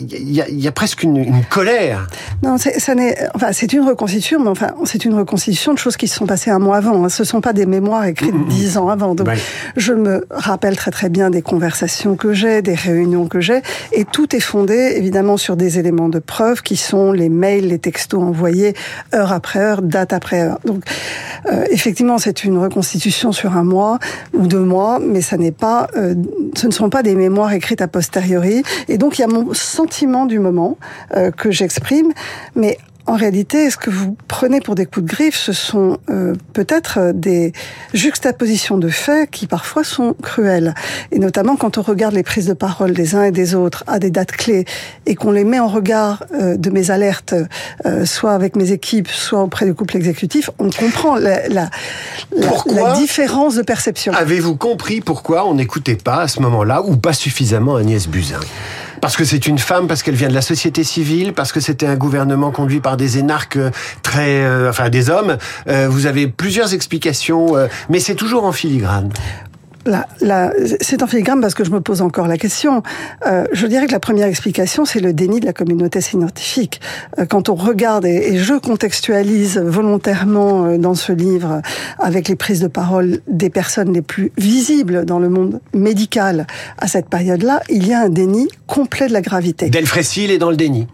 il 0.00 0.32
y 0.32 0.40
a, 0.40 0.48
il 0.48 0.60
y 0.60 0.66
a 0.66 0.72
presque 0.72 1.02
une, 1.02 1.16
une 1.16 1.44
colère. 1.44 2.06
Non, 2.42 2.56
ça 2.58 2.94
n'est, 2.94 3.16
enfin, 3.34 3.52
c'est 3.52 3.72
une 3.72 3.82
reconstitution, 3.82 4.40
mais 4.40 4.48
enfin, 4.48 4.72
c'est 4.84 5.04
une 5.04 5.14
reconstitution 5.14 5.72
de 5.72 5.78
choses 5.78 5.96
qui 5.96 6.08
se 6.08 6.16
sont 6.16 6.26
passées 6.26 6.50
un 6.50 6.58
mois 6.58 6.78
avant. 6.78 7.04
Hein. 7.04 7.08
Ce 7.08 7.24
sont 7.24 7.40
pas 7.40 7.52
des 7.52 7.66
mémoires 7.66 8.04
écrites 8.04 8.34
mmh, 8.34 8.48
dix 8.48 8.78
ans 8.78 8.88
avant. 8.88 9.14
Donc, 9.14 9.28
ouais. 9.28 9.38
je 9.76 9.92
me 9.92 10.26
rappelle 10.30 10.76
très 10.76 10.90
très 10.90 11.08
bien 11.08 11.30
des 11.30 11.42
conversations 11.42 12.16
que 12.16 12.32
j'ai, 12.32 12.62
des 12.62 12.74
réunions 12.74 13.26
que 13.26 13.40
j'ai, 13.40 13.60
et 13.92 14.04
tout 14.04 14.34
est 14.34 14.40
fondé 14.40 14.94
évidemment 14.96 15.36
sur 15.36 15.56
des 15.56 15.78
éléments 15.78 16.08
de 16.08 16.18
preuve 16.18 16.62
qui 16.62 16.76
sont 16.76 17.12
les 17.12 17.28
mails, 17.28 17.68
les 17.68 17.78
textos 17.78 18.22
envoyés 18.22 18.74
heure 19.14 19.32
après 19.32 19.60
heure, 19.60 19.82
date 19.82 20.12
après 20.12 20.40
heure. 20.40 20.58
Donc, 20.64 20.82
euh, 21.50 21.64
effectivement, 21.70 22.18
c'est 22.18 22.44
une 22.44 22.58
reconstitution 22.58 23.32
sur 23.32 23.56
un 23.56 23.64
mois 23.64 23.98
ou 24.32 24.46
deux 24.46 24.58
mois, 24.58 24.98
mais 24.98 25.20
ça 25.20 25.36
n'est 25.36 25.52
pas, 25.52 25.88
euh, 25.96 26.14
ce 26.54 26.66
ne 26.66 26.72
sont 26.72 26.90
pas 26.90 27.02
des 27.02 27.14
mémoires 27.14 27.52
écrites 27.52 27.82
a 27.82 27.88
posteriori. 27.88 28.62
Et 28.88 28.98
donc, 28.98 29.18
il 29.18 29.22
y 29.22 29.24
a 29.24 29.28
mon 29.28 29.52
sentiment 29.54 29.89
du 30.26 30.38
moment 30.38 30.78
euh, 31.16 31.30
que 31.30 31.50
j'exprime, 31.50 32.12
mais 32.54 32.78
en 33.06 33.16
réalité, 33.16 33.70
ce 33.70 33.76
que 33.76 33.90
vous 33.90 34.16
prenez 34.28 34.60
pour 34.60 34.76
des 34.76 34.86
coups 34.86 35.04
de 35.06 35.10
griffe, 35.10 35.36
ce 35.36 35.52
sont 35.52 35.98
euh, 36.10 36.34
peut-être 36.52 37.10
des 37.12 37.52
juxtapositions 37.92 38.78
de 38.78 38.88
faits 38.88 39.30
qui 39.30 39.48
parfois 39.48 39.82
sont 39.82 40.14
cruels. 40.22 40.74
Et 41.10 41.18
notamment 41.18 41.56
quand 41.56 41.76
on 41.76 41.82
regarde 41.82 42.14
les 42.14 42.22
prises 42.22 42.46
de 42.46 42.52
parole 42.52 42.92
des 42.92 43.16
uns 43.16 43.24
et 43.24 43.32
des 43.32 43.56
autres 43.56 43.82
à 43.88 43.98
des 43.98 44.10
dates 44.10 44.30
clés 44.30 44.64
et 45.06 45.16
qu'on 45.16 45.32
les 45.32 45.42
met 45.42 45.58
en 45.58 45.66
regard 45.66 46.24
euh, 46.34 46.56
de 46.56 46.70
mes 46.70 46.92
alertes, 46.92 47.34
euh, 47.84 48.04
soit 48.04 48.32
avec 48.32 48.54
mes 48.54 48.70
équipes, 48.70 49.08
soit 49.08 49.42
auprès 49.42 49.66
du 49.66 49.74
couple 49.74 49.96
exécutif, 49.96 50.50
on 50.60 50.70
comprend 50.70 51.16
la, 51.16 51.48
la, 51.48 51.68
la, 52.36 52.50
la 52.66 52.92
différence 52.92 53.56
de 53.56 53.62
perception. 53.62 54.12
Avez-vous 54.12 54.54
compris 54.54 55.00
pourquoi 55.00 55.48
on 55.48 55.54
n'écoutait 55.54 55.96
pas 55.96 56.20
à 56.20 56.28
ce 56.28 56.40
moment-là 56.42 56.82
ou 56.82 56.96
pas 56.96 57.14
suffisamment 57.14 57.74
Agnès 57.74 58.06
Buzyn? 58.06 58.38
Parce 59.00 59.16
que 59.16 59.24
c'est 59.24 59.46
une 59.46 59.58
femme, 59.58 59.86
parce 59.86 60.02
qu'elle 60.02 60.14
vient 60.14 60.28
de 60.28 60.34
la 60.34 60.42
société 60.42 60.84
civile, 60.84 61.32
parce 61.32 61.52
que 61.52 61.60
c'était 61.60 61.86
un 61.86 61.96
gouvernement 61.96 62.50
conduit 62.50 62.80
par 62.80 62.96
des 62.96 63.18
énarques 63.18 63.58
très, 64.02 64.42
euh, 64.42 64.70
enfin 64.70 64.88
des 64.88 65.10
hommes. 65.10 65.36
Euh, 65.68 65.88
vous 65.88 66.06
avez 66.06 66.26
plusieurs 66.26 66.74
explications, 66.74 67.56
euh, 67.56 67.66
mais 67.88 68.00
c'est 68.00 68.14
toujours 68.14 68.44
en 68.44 68.52
filigrane. 68.52 69.10
C'est 70.80 71.02
un 71.02 71.06
filigrane 71.06 71.40
parce 71.40 71.54
que 71.54 71.64
je 71.64 71.70
me 71.70 71.80
pose 71.80 72.02
encore 72.02 72.26
la 72.26 72.38
question. 72.38 72.82
Euh, 73.26 73.44
je 73.52 73.66
dirais 73.66 73.86
que 73.86 73.92
la 73.92 74.00
première 74.00 74.26
explication, 74.26 74.84
c'est 74.84 75.00
le 75.00 75.12
déni 75.12 75.40
de 75.40 75.46
la 75.46 75.52
communauté 75.52 76.00
scientifique. 76.00 76.80
Euh, 77.18 77.26
quand 77.26 77.48
on 77.48 77.54
regarde, 77.54 78.04
et, 78.06 78.38
je 78.38 78.54
contextualise 78.54 79.58
volontairement 79.58 80.66
euh, 80.66 80.78
dans 80.78 80.94
ce 80.94 81.12
livre 81.12 81.62
avec 81.98 82.28
les 82.28 82.36
prises 82.36 82.60
de 82.60 82.68
parole 82.68 83.20
des 83.28 83.50
personnes 83.50 83.92
les 83.92 84.02
plus 84.02 84.32
visibles 84.36 85.04
dans 85.04 85.18
le 85.18 85.28
monde 85.28 85.60
médical 85.74 86.46
à 86.78 86.88
cette 86.88 87.08
période-là, 87.08 87.62
il 87.68 87.86
y 87.86 87.92
a 87.92 88.02
un 88.02 88.08
déni 88.08 88.48
complet 88.66 89.08
de 89.08 89.12
la 89.12 89.22
gravité. 89.22 89.70
Delfrécy, 89.70 90.24
est 90.24 90.38
dans 90.38 90.50
le 90.50 90.56
déni. 90.56 90.86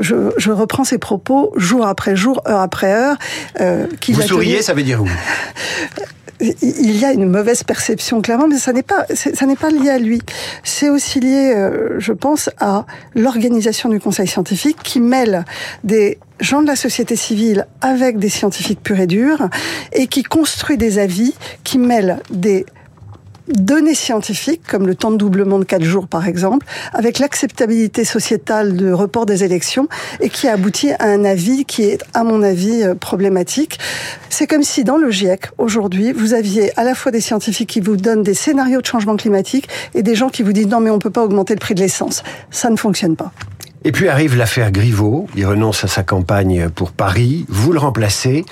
Je, 0.00 0.30
je, 0.36 0.50
reprends 0.50 0.84
ses 0.84 0.98
propos 0.98 1.52
jour 1.56 1.86
après 1.86 2.16
jour, 2.16 2.42
heure 2.46 2.60
après 2.60 2.92
heure. 2.92 3.16
Euh, 3.60 3.86
Vous 4.08 4.22
souriez, 4.22 4.62
ça 4.62 4.74
veut 4.74 4.82
dire 4.82 5.02
où? 5.02 5.08
il 6.40 6.98
y 6.98 7.04
a 7.04 7.12
une 7.12 7.28
mauvaise 7.28 7.62
perception 7.62 8.20
clairement, 8.20 8.48
mais 8.48 8.58
ça 8.58 8.72
n'est 8.72 8.82
pas 8.82 9.06
ça 9.14 9.46
n'est 9.46 9.56
pas 9.56 9.70
lié 9.70 9.90
à 9.90 9.98
lui. 9.98 10.20
C'est 10.62 10.90
aussi 10.90 11.20
lié, 11.20 11.52
euh, 11.54 11.98
je 11.98 12.12
pense, 12.12 12.50
à 12.58 12.84
l'organisation 13.14 13.88
du 13.88 14.00
Conseil 14.00 14.26
scientifique 14.26 14.78
qui 14.82 15.00
mêle 15.00 15.44
des 15.84 16.18
gens 16.40 16.62
de 16.62 16.66
la 16.66 16.76
société 16.76 17.16
civile 17.16 17.66
avec 17.80 18.18
des 18.18 18.28
scientifiques 18.28 18.82
purs 18.82 19.00
et 19.00 19.06
durs 19.06 19.48
et 19.92 20.06
qui 20.06 20.22
construit 20.22 20.76
des 20.76 20.98
avis 20.98 21.34
qui 21.64 21.78
mêlent 21.78 22.18
des 22.30 22.66
données 23.48 23.94
scientifiques, 23.94 24.62
comme 24.68 24.86
le 24.86 24.94
temps 24.94 25.10
de 25.10 25.16
doublement 25.16 25.58
de 25.58 25.64
4 25.64 25.82
jours 25.82 26.08
par 26.08 26.26
exemple, 26.26 26.66
avec 26.92 27.18
l'acceptabilité 27.18 28.04
sociétale 28.04 28.76
de 28.76 28.92
report 28.92 29.26
des 29.26 29.44
élections, 29.44 29.88
et 30.20 30.28
qui 30.28 30.48
aboutit 30.48 30.92
à 30.92 31.04
un 31.04 31.24
avis 31.24 31.64
qui 31.64 31.84
est, 31.84 32.02
à 32.14 32.24
mon 32.24 32.42
avis, 32.42 32.82
euh, 32.82 32.94
problématique. 32.94 33.78
C'est 34.30 34.46
comme 34.46 34.62
si 34.62 34.84
dans 34.84 34.96
le 34.96 35.10
GIEC, 35.10 35.46
aujourd'hui, 35.58 36.12
vous 36.12 36.34
aviez 36.34 36.78
à 36.78 36.84
la 36.84 36.94
fois 36.94 37.12
des 37.12 37.20
scientifiques 37.20 37.70
qui 37.70 37.80
vous 37.80 37.96
donnent 37.96 38.22
des 38.22 38.34
scénarios 38.34 38.80
de 38.80 38.86
changement 38.86 39.16
climatique 39.16 39.68
et 39.94 40.02
des 40.02 40.14
gens 40.14 40.28
qui 40.28 40.42
vous 40.42 40.52
disent 40.52 40.68
non 40.68 40.80
mais 40.80 40.90
on 40.90 40.98
peut 40.98 41.10
pas 41.10 41.22
augmenter 41.22 41.54
le 41.54 41.60
prix 41.60 41.74
de 41.74 41.80
l'essence. 41.80 42.22
Ça 42.50 42.70
ne 42.70 42.76
fonctionne 42.76 43.16
pas. 43.16 43.32
Et 43.84 43.92
puis 43.92 44.08
arrive 44.08 44.36
l'affaire 44.36 44.72
Griveaux. 44.72 45.28
Il 45.36 45.46
renonce 45.46 45.84
à 45.84 45.88
sa 45.88 46.02
campagne 46.02 46.68
pour 46.70 46.90
Paris. 46.90 47.46
Vous 47.48 47.72
le 47.72 47.78
remplacez. 47.78 48.44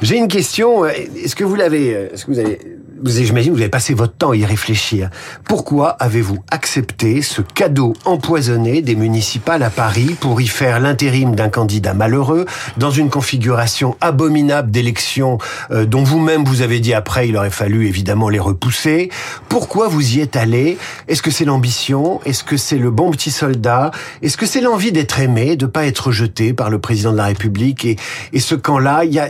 J'ai 0.00 0.16
une 0.16 0.28
question. 0.28 0.86
Est-ce 0.86 1.36
que 1.36 1.44
vous 1.44 1.54
l'avez, 1.54 1.90
est-ce 1.90 2.24
que 2.24 2.30
vous 2.30 2.38
avez 2.38 2.58
j'imagine, 3.04 3.52
vous 3.52 3.60
avez 3.60 3.68
passé 3.68 3.94
votre 3.94 4.14
temps 4.14 4.30
à 4.30 4.36
y 4.36 4.44
réfléchir. 4.44 5.10
Pourquoi 5.44 5.90
avez-vous 5.90 6.38
accepté 6.50 7.22
ce 7.22 7.42
cadeau 7.42 7.94
empoisonné 8.04 8.82
des 8.82 8.94
municipales 8.94 9.62
à 9.62 9.70
Paris 9.70 10.16
pour 10.20 10.40
y 10.40 10.46
faire 10.46 10.80
l'intérim 10.80 11.34
d'un 11.34 11.48
candidat 11.48 11.94
malheureux 11.94 12.46
dans 12.76 12.90
une 12.90 13.10
configuration 13.10 13.96
abominable 14.00 14.70
d'élections 14.70 15.38
euh, 15.70 15.86
dont 15.86 16.02
vous-même 16.02 16.44
vous 16.44 16.62
avez 16.62 16.80
dit 16.80 16.94
après 16.94 17.28
il 17.28 17.36
aurait 17.36 17.50
fallu 17.50 17.86
évidemment 17.86 18.28
les 18.28 18.38
repousser. 18.38 19.10
Pourquoi 19.48 19.88
vous 19.88 20.16
y 20.16 20.20
êtes 20.20 20.36
allé? 20.36 20.78
Est-ce 21.08 21.22
que 21.22 21.30
c'est 21.30 21.44
l'ambition? 21.44 22.20
Est-ce 22.24 22.44
que 22.44 22.56
c'est 22.56 22.78
le 22.78 22.90
bon 22.90 23.10
petit 23.10 23.30
soldat? 23.30 23.90
Est-ce 24.22 24.36
que 24.36 24.46
c'est 24.46 24.60
l'envie 24.60 24.92
d'être 24.92 25.20
aimé, 25.20 25.56
de 25.56 25.66
pas 25.66 25.86
être 25.86 26.12
jeté 26.12 26.52
par 26.52 26.70
le 26.70 26.78
président 26.78 27.12
de 27.12 27.16
la 27.16 27.26
République? 27.26 27.84
Et, 27.84 27.96
et 28.32 28.40
ce 28.40 28.54
camp-là, 28.54 29.04
il 29.04 29.12
y 29.12 29.18
a 29.18 29.28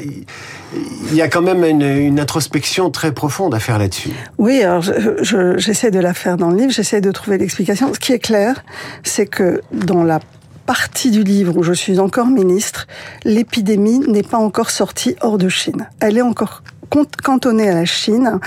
il 0.75 1.15
y 1.15 1.23
a 1.23 1.29
quand 1.29 1.43
même 1.43 1.65
une, 1.65 1.83
une, 1.83 2.21
introspection 2.21 2.91
très 2.91 3.13
profonde 3.13 3.55
à 3.55 3.61
faire 3.61 3.79
là-dessus. 3.79 4.11
Oui, 4.39 4.63
alors 4.63 4.83
j'essaie 4.83 5.89
je, 5.89 5.93
de 5.93 5.99
la 5.99 6.15
faire 6.15 6.37
dans 6.37 6.51
le 6.51 6.57
livre, 6.57 6.71
j'essaie 6.73 7.01
de 7.01 7.11
trouver 7.11 7.39
l'explication. 7.39 7.93
Ce 7.93 7.99
qui 7.99 8.13
est 8.13 8.19
clair, 8.19 8.63
c'est 9.03 9.27
que 9.27 9.63
dans 9.73 10.05
la 10.05 10.21
partie 10.67 11.11
du 11.11 11.25
livre 11.25 11.57
où 11.57 11.63
je 11.63 11.73
suis 11.73 11.99
encore 11.99 12.29
ministre, 12.29 12.87
l'épidémie 13.25 13.99
n'est 14.01 14.23
pas 14.23 14.39
encore 14.39 14.71
sortie 14.71 15.17
hors 15.21 15.39
de 15.39 15.49
Chine. 15.49 15.89
Elle 15.99 16.19
est 16.19 16.23
encore 16.23 16.63
cantonnée 17.23 17.69
à 17.69 17.75
la 17.75 17.85
Chine 17.85 18.39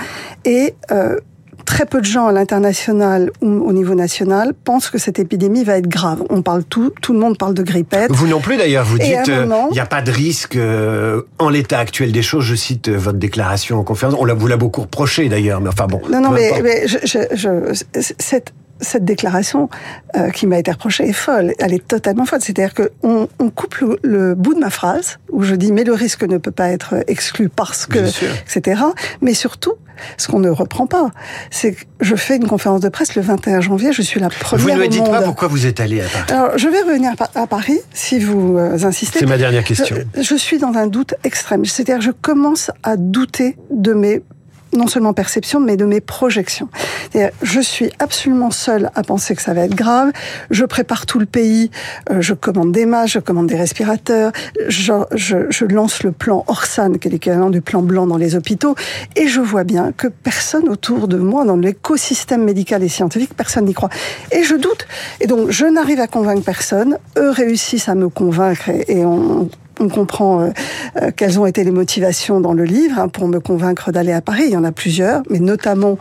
et 0.44 0.74
euh, 0.90 1.18
très 1.64 1.86
peu 1.86 2.00
de 2.00 2.06
gens 2.06 2.26
à 2.26 2.32
l'international 2.32 3.30
ou 3.40 3.48
au 3.48 3.72
niveau 3.72 3.94
national 3.94 4.54
pensent 4.64 4.90
que 4.90 4.98
cette 4.98 5.18
épidémie 5.18 5.64
va 5.64 5.78
être 5.78 5.88
grave. 5.88 6.22
On 6.30 6.42
parle 6.42 6.64
tout, 6.64 6.92
tout 7.00 7.12
le 7.12 7.18
monde 7.18 7.38
parle 7.38 7.54
de 7.54 7.62
grippette. 7.62 8.10
Vous 8.10 8.26
non 8.26 8.40
plus 8.40 8.56
d'ailleurs, 8.56 8.84
vous 8.84 8.98
dites 8.98 9.28
euh, 9.28 9.46
il 9.70 9.74
n'y 9.74 9.80
a 9.80 9.86
pas 9.86 10.02
de 10.02 10.10
risque 10.10 10.56
euh, 10.56 11.22
en 11.38 11.48
l'état 11.48 11.78
actuel 11.78 12.12
des 12.12 12.22
choses. 12.22 12.44
Je 12.44 12.54
cite 12.54 12.88
euh, 12.88 12.96
votre 12.96 13.18
déclaration 13.18 13.78
en 13.78 13.84
conférence. 13.84 14.14
On 14.18 14.24
l'a 14.24 14.34
vous 14.34 14.46
l'a 14.46 14.56
beaucoup 14.56 14.82
reproché 14.82 15.28
d'ailleurs, 15.28 15.60
mais 15.60 15.68
enfin 15.68 15.86
bon. 15.86 16.00
Non 16.10 16.20
non 16.20 16.30
mais, 16.30 16.52
mais 16.62 16.86
je, 16.86 16.98
je, 17.04 17.18
je, 17.34 18.00
cette 18.18 18.52
cette 18.84 19.04
déclaration 19.04 19.68
euh, 20.16 20.30
qui 20.30 20.46
m'a 20.46 20.58
été 20.58 20.70
reprochée 20.70 21.08
est 21.08 21.12
folle. 21.12 21.52
Elle 21.58 21.74
est 21.74 21.86
totalement 21.86 22.24
folle. 22.24 22.40
C'est-à-dire 22.42 22.74
qu'on 22.74 23.28
on 23.38 23.50
coupe 23.50 23.76
le, 24.02 24.34
bout 24.34 24.54
de 24.54 24.60
ma 24.60 24.70
phrase 24.70 25.18
où 25.30 25.42
je 25.42 25.54
dis 25.54 25.72
mais 25.72 25.84
le 25.84 25.92
risque 25.92 26.22
ne 26.22 26.38
peut 26.38 26.50
pas 26.50 26.68
être 26.70 26.94
exclu 27.06 27.48
parce 27.48 27.86
que, 27.86 27.98
etc. 27.98 28.82
Mais 29.20 29.34
surtout, 29.34 29.74
ce 30.16 30.28
qu'on 30.28 30.40
ne 30.40 30.50
reprend 30.50 30.86
pas, 30.86 31.10
c'est 31.50 31.72
que 31.72 31.84
je 32.00 32.16
fais 32.16 32.36
une 32.36 32.46
conférence 32.46 32.80
de 32.80 32.88
presse 32.88 33.14
le 33.14 33.22
21 33.22 33.60
janvier. 33.60 33.92
Je 33.92 34.02
suis 34.02 34.20
la 34.20 34.28
première. 34.28 34.64
Vous 34.64 34.72
ne 34.72 34.78
me 34.78 34.88
dites 34.88 35.04
pas 35.04 35.22
pourquoi 35.22 35.48
vous 35.48 35.66
êtes 35.66 35.80
allé 35.80 36.00
à 36.00 36.04
Paris. 36.04 36.24
Alors, 36.28 36.58
je 36.58 36.68
vais 36.68 36.80
revenir 36.82 37.12
à 37.34 37.46
Paris 37.46 37.78
si 37.92 38.18
vous 38.18 38.56
euh, 38.58 38.84
insistez. 38.84 39.20
C'est 39.20 39.26
ma 39.26 39.38
dernière 39.38 39.64
question. 39.64 39.96
Je, 40.16 40.22
je 40.22 40.34
suis 40.34 40.58
dans 40.58 40.74
un 40.74 40.86
doute 40.86 41.14
extrême. 41.24 41.64
C'est-à-dire, 41.64 42.00
je 42.00 42.10
commence 42.10 42.70
à 42.82 42.96
douter 42.96 43.56
de 43.70 43.92
mes 43.92 44.22
non 44.74 44.86
seulement 44.86 45.12
perception, 45.12 45.60
mais 45.60 45.76
de 45.76 45.84
mes 45.84 46.00
projections. 46.00 46.68
Je 47.42 47.60
suis 47.60 47.90
absolument 47.98 48.50
seule 48.50 48.90
à 48.94 49.02
penser 49.02 49.34
que 49.34 49.42
ça 49.42 49.54
va 49.54 49.62
être 49.62 49.74
grave. 49.74 50.12
Je 50.50 50.64
prépare 50.64 51.06
tout 51.06 51.18
le 51.18 51.26
pays. 51.26 51.70
Euh, 52.10 52.20
je 52.20 52.34
commande 52.34 52.72
des 52.72 52.86
masques, 52.86 53.14
je 53.14 53.18
commande 53.20 53.46
des 53.46 53.56
respirateurs. 53.56 54.32
Je, 54.68 55.64
lance 55.64 56.02
le 56.02 56.12
plan 56.12 56.44
Orsan, 56.46 56.94
qui 56.94 57.08
est 57.08 57.10
l'équivalent 57.10 57.50
du 57.50 57.60
plan 57.60 57.82
blanc 57.82 58.06
dans 58.06 58.16
les 58.16 58.36
hôpitaux. 58.36 58.74
Et 59.16 59.28
je 59.28 59.40
vois 59.40 59.64
bien 59.64 59.92
que 59.92 60.08
personne 60.08 60.68
autour 60.68 61.08
de 61.08 61.16
moi, 61.16 61.44
dans 61.44 61.56
l'écosystème 61.56 62.44
médical 62.44 62.82
et 62.82 62.88
scientifique, 62.88 63.34
personne 63.34 63.64
n'y 63.64 63.74
croit. 63.74 63.90
Et 64.32 64.42
je 64.42 64.54
doute. 64.54 64.86
Et 65.20 65.26
donc, 65.26 65.50
je 65.50 65.66
n'arrive 65.66 66.00
à 66.00 66.06
convaincre 66.06 66.44
personne. 66.44 66.98
Eux 67.16 67.30
réussissent 67.30 67.88
à 67.88 67.94
me 67.94 68.08
convaincre 68.08 68.68
et, 68.68 69.04
on, 69.04 69.48
on 69.80 69.88
comprend 69.88 70.40
euh, 70.40 70.50
euh, 71.00 71.10
quelles 71.14 71.38
ont 71.38 71.46
été 71.46 71.64
les 71.64 71.70
motivations 71.70 72.40
dans 72.40 72.52
le 72.52 72.64
livre 72.64 72.98
hein, 72.98 73.08
pour 73.08 73.28
me 73.28 73.40
convaincre 73.40 73.92
d'aller 73.92 74.12
à 74.12 74.20
Paris. 74.20 74.44
Il 74.46 74.52
y 74.52 74.56
en 74.56 74.64
a 74.64 74.72
plusieurs, 74.72 75.22
mais 75.30 75.40
notamment 75.40 75.98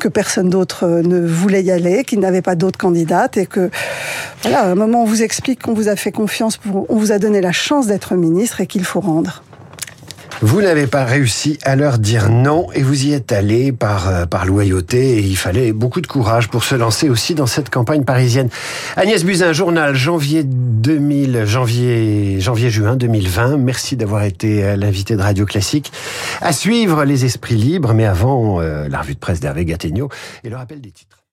que 0.00 0.08
personne 0.08 0.50
d'autre 0.50 0.84
euh, 0.84 1.02
ne 1.02 1.26
voulait 1.26 1.62
y 1.62 1.70
aller, 1.70 2.04
qu'il 2.04 2.20
n'avait 2.20 2.42
pas 2.42 2.54
d'autres 2.54 2.78
candidates 2.78 3.36
et 3.36 3.46
que, 3.46 3.70
voilà, 4.42 4.62
à 4.62 4.66
un 4.66 4.74
moment 4.74 5.02
on 5.02 5.06
vous 5.06 5.22
explique 5.22 5.62
qu'on 5.62 5.74
vous 5.74 5.88
a 5.88 5.96
fait 5.96 6.12
confiance, 6.12 6.56
pour, 6.56 6.86
on 6.90 6.96
vous 6.96 7.12
a 7.12 7.18
donné 7.18 7.40
la 7.40 7.52
chance 7.52 7.86
d'être 7.86 8.14
ministre 8.14 8.60
et 8.60 8.66
qu'il 8.66 8.84
faut 8.84 9.00
rendre. 9.00 9.42
Vous 10.42 10.60
n'avez 10.60 10.86
pas 10.86 11.04
réussi 11.04 11.58
à 11.62 11.76
leur 11.76 11.98
dire 11.98 12.28
non 12.28 12.68
et 12.74 12.82
vous 12.82 13.06
y 13.06 13.12
êtes 13.12 13.32
allé 13.32 13.72
par, 13.72 14.08
euh, 14.08 14.26
par 14.26 14.44
loyauté 14.44 15.18
et 15.18 15.20
il 15.20 15.36
fallait 15.36 15.72
beaucoup 15.72 16.00
de 16.00 16.06
courage 16.06 16.48
pour 16.48 16.64
se 16.64 16.74
lancer 16.74 17.08
aussi 17.08 17.34
dans 17.34 17.46
cette 17.46 17.70
campagne 17.70 18.04
parisienne. 18.04 18.48
Agnès 18.96 19.24
Buzyn, 19.24 19.52
journal 19.52 19.94
janvier 19.94 20.44
2000, 20.44 21.44
janvier, 21.46 22.40
janvier 22.40 22.70
juin 22.70 22.96
2020. 22.96 23.56
Merci 23.56 23.96
d'avoir 23.96 24.24
été 24.24 24.76
l'invité 24.76 25.16
de 25.16 25.22
Radio 25.22 25.46
Classique. 25.46 25.90
À 26.40 26.52
suivre 26.52 27.04
les 27.04 27.24
esprits 27.24 27.56
libres, 27.56 27.94
mais 27.94 28.04
avant 28.04 28.60
euh, 28.60 28.88
la 28.88 29.00
revue 29.00 29.14
de 29.14 29.18
presse 29.18 29.40
d'Hervé 29.40 29.64
Gattegno 29.64 30.08
et 30.44 30.48
le 30.48 30.56
rappel 30.56 30.80
des 30.80 30.90
titres. 30.90 31.25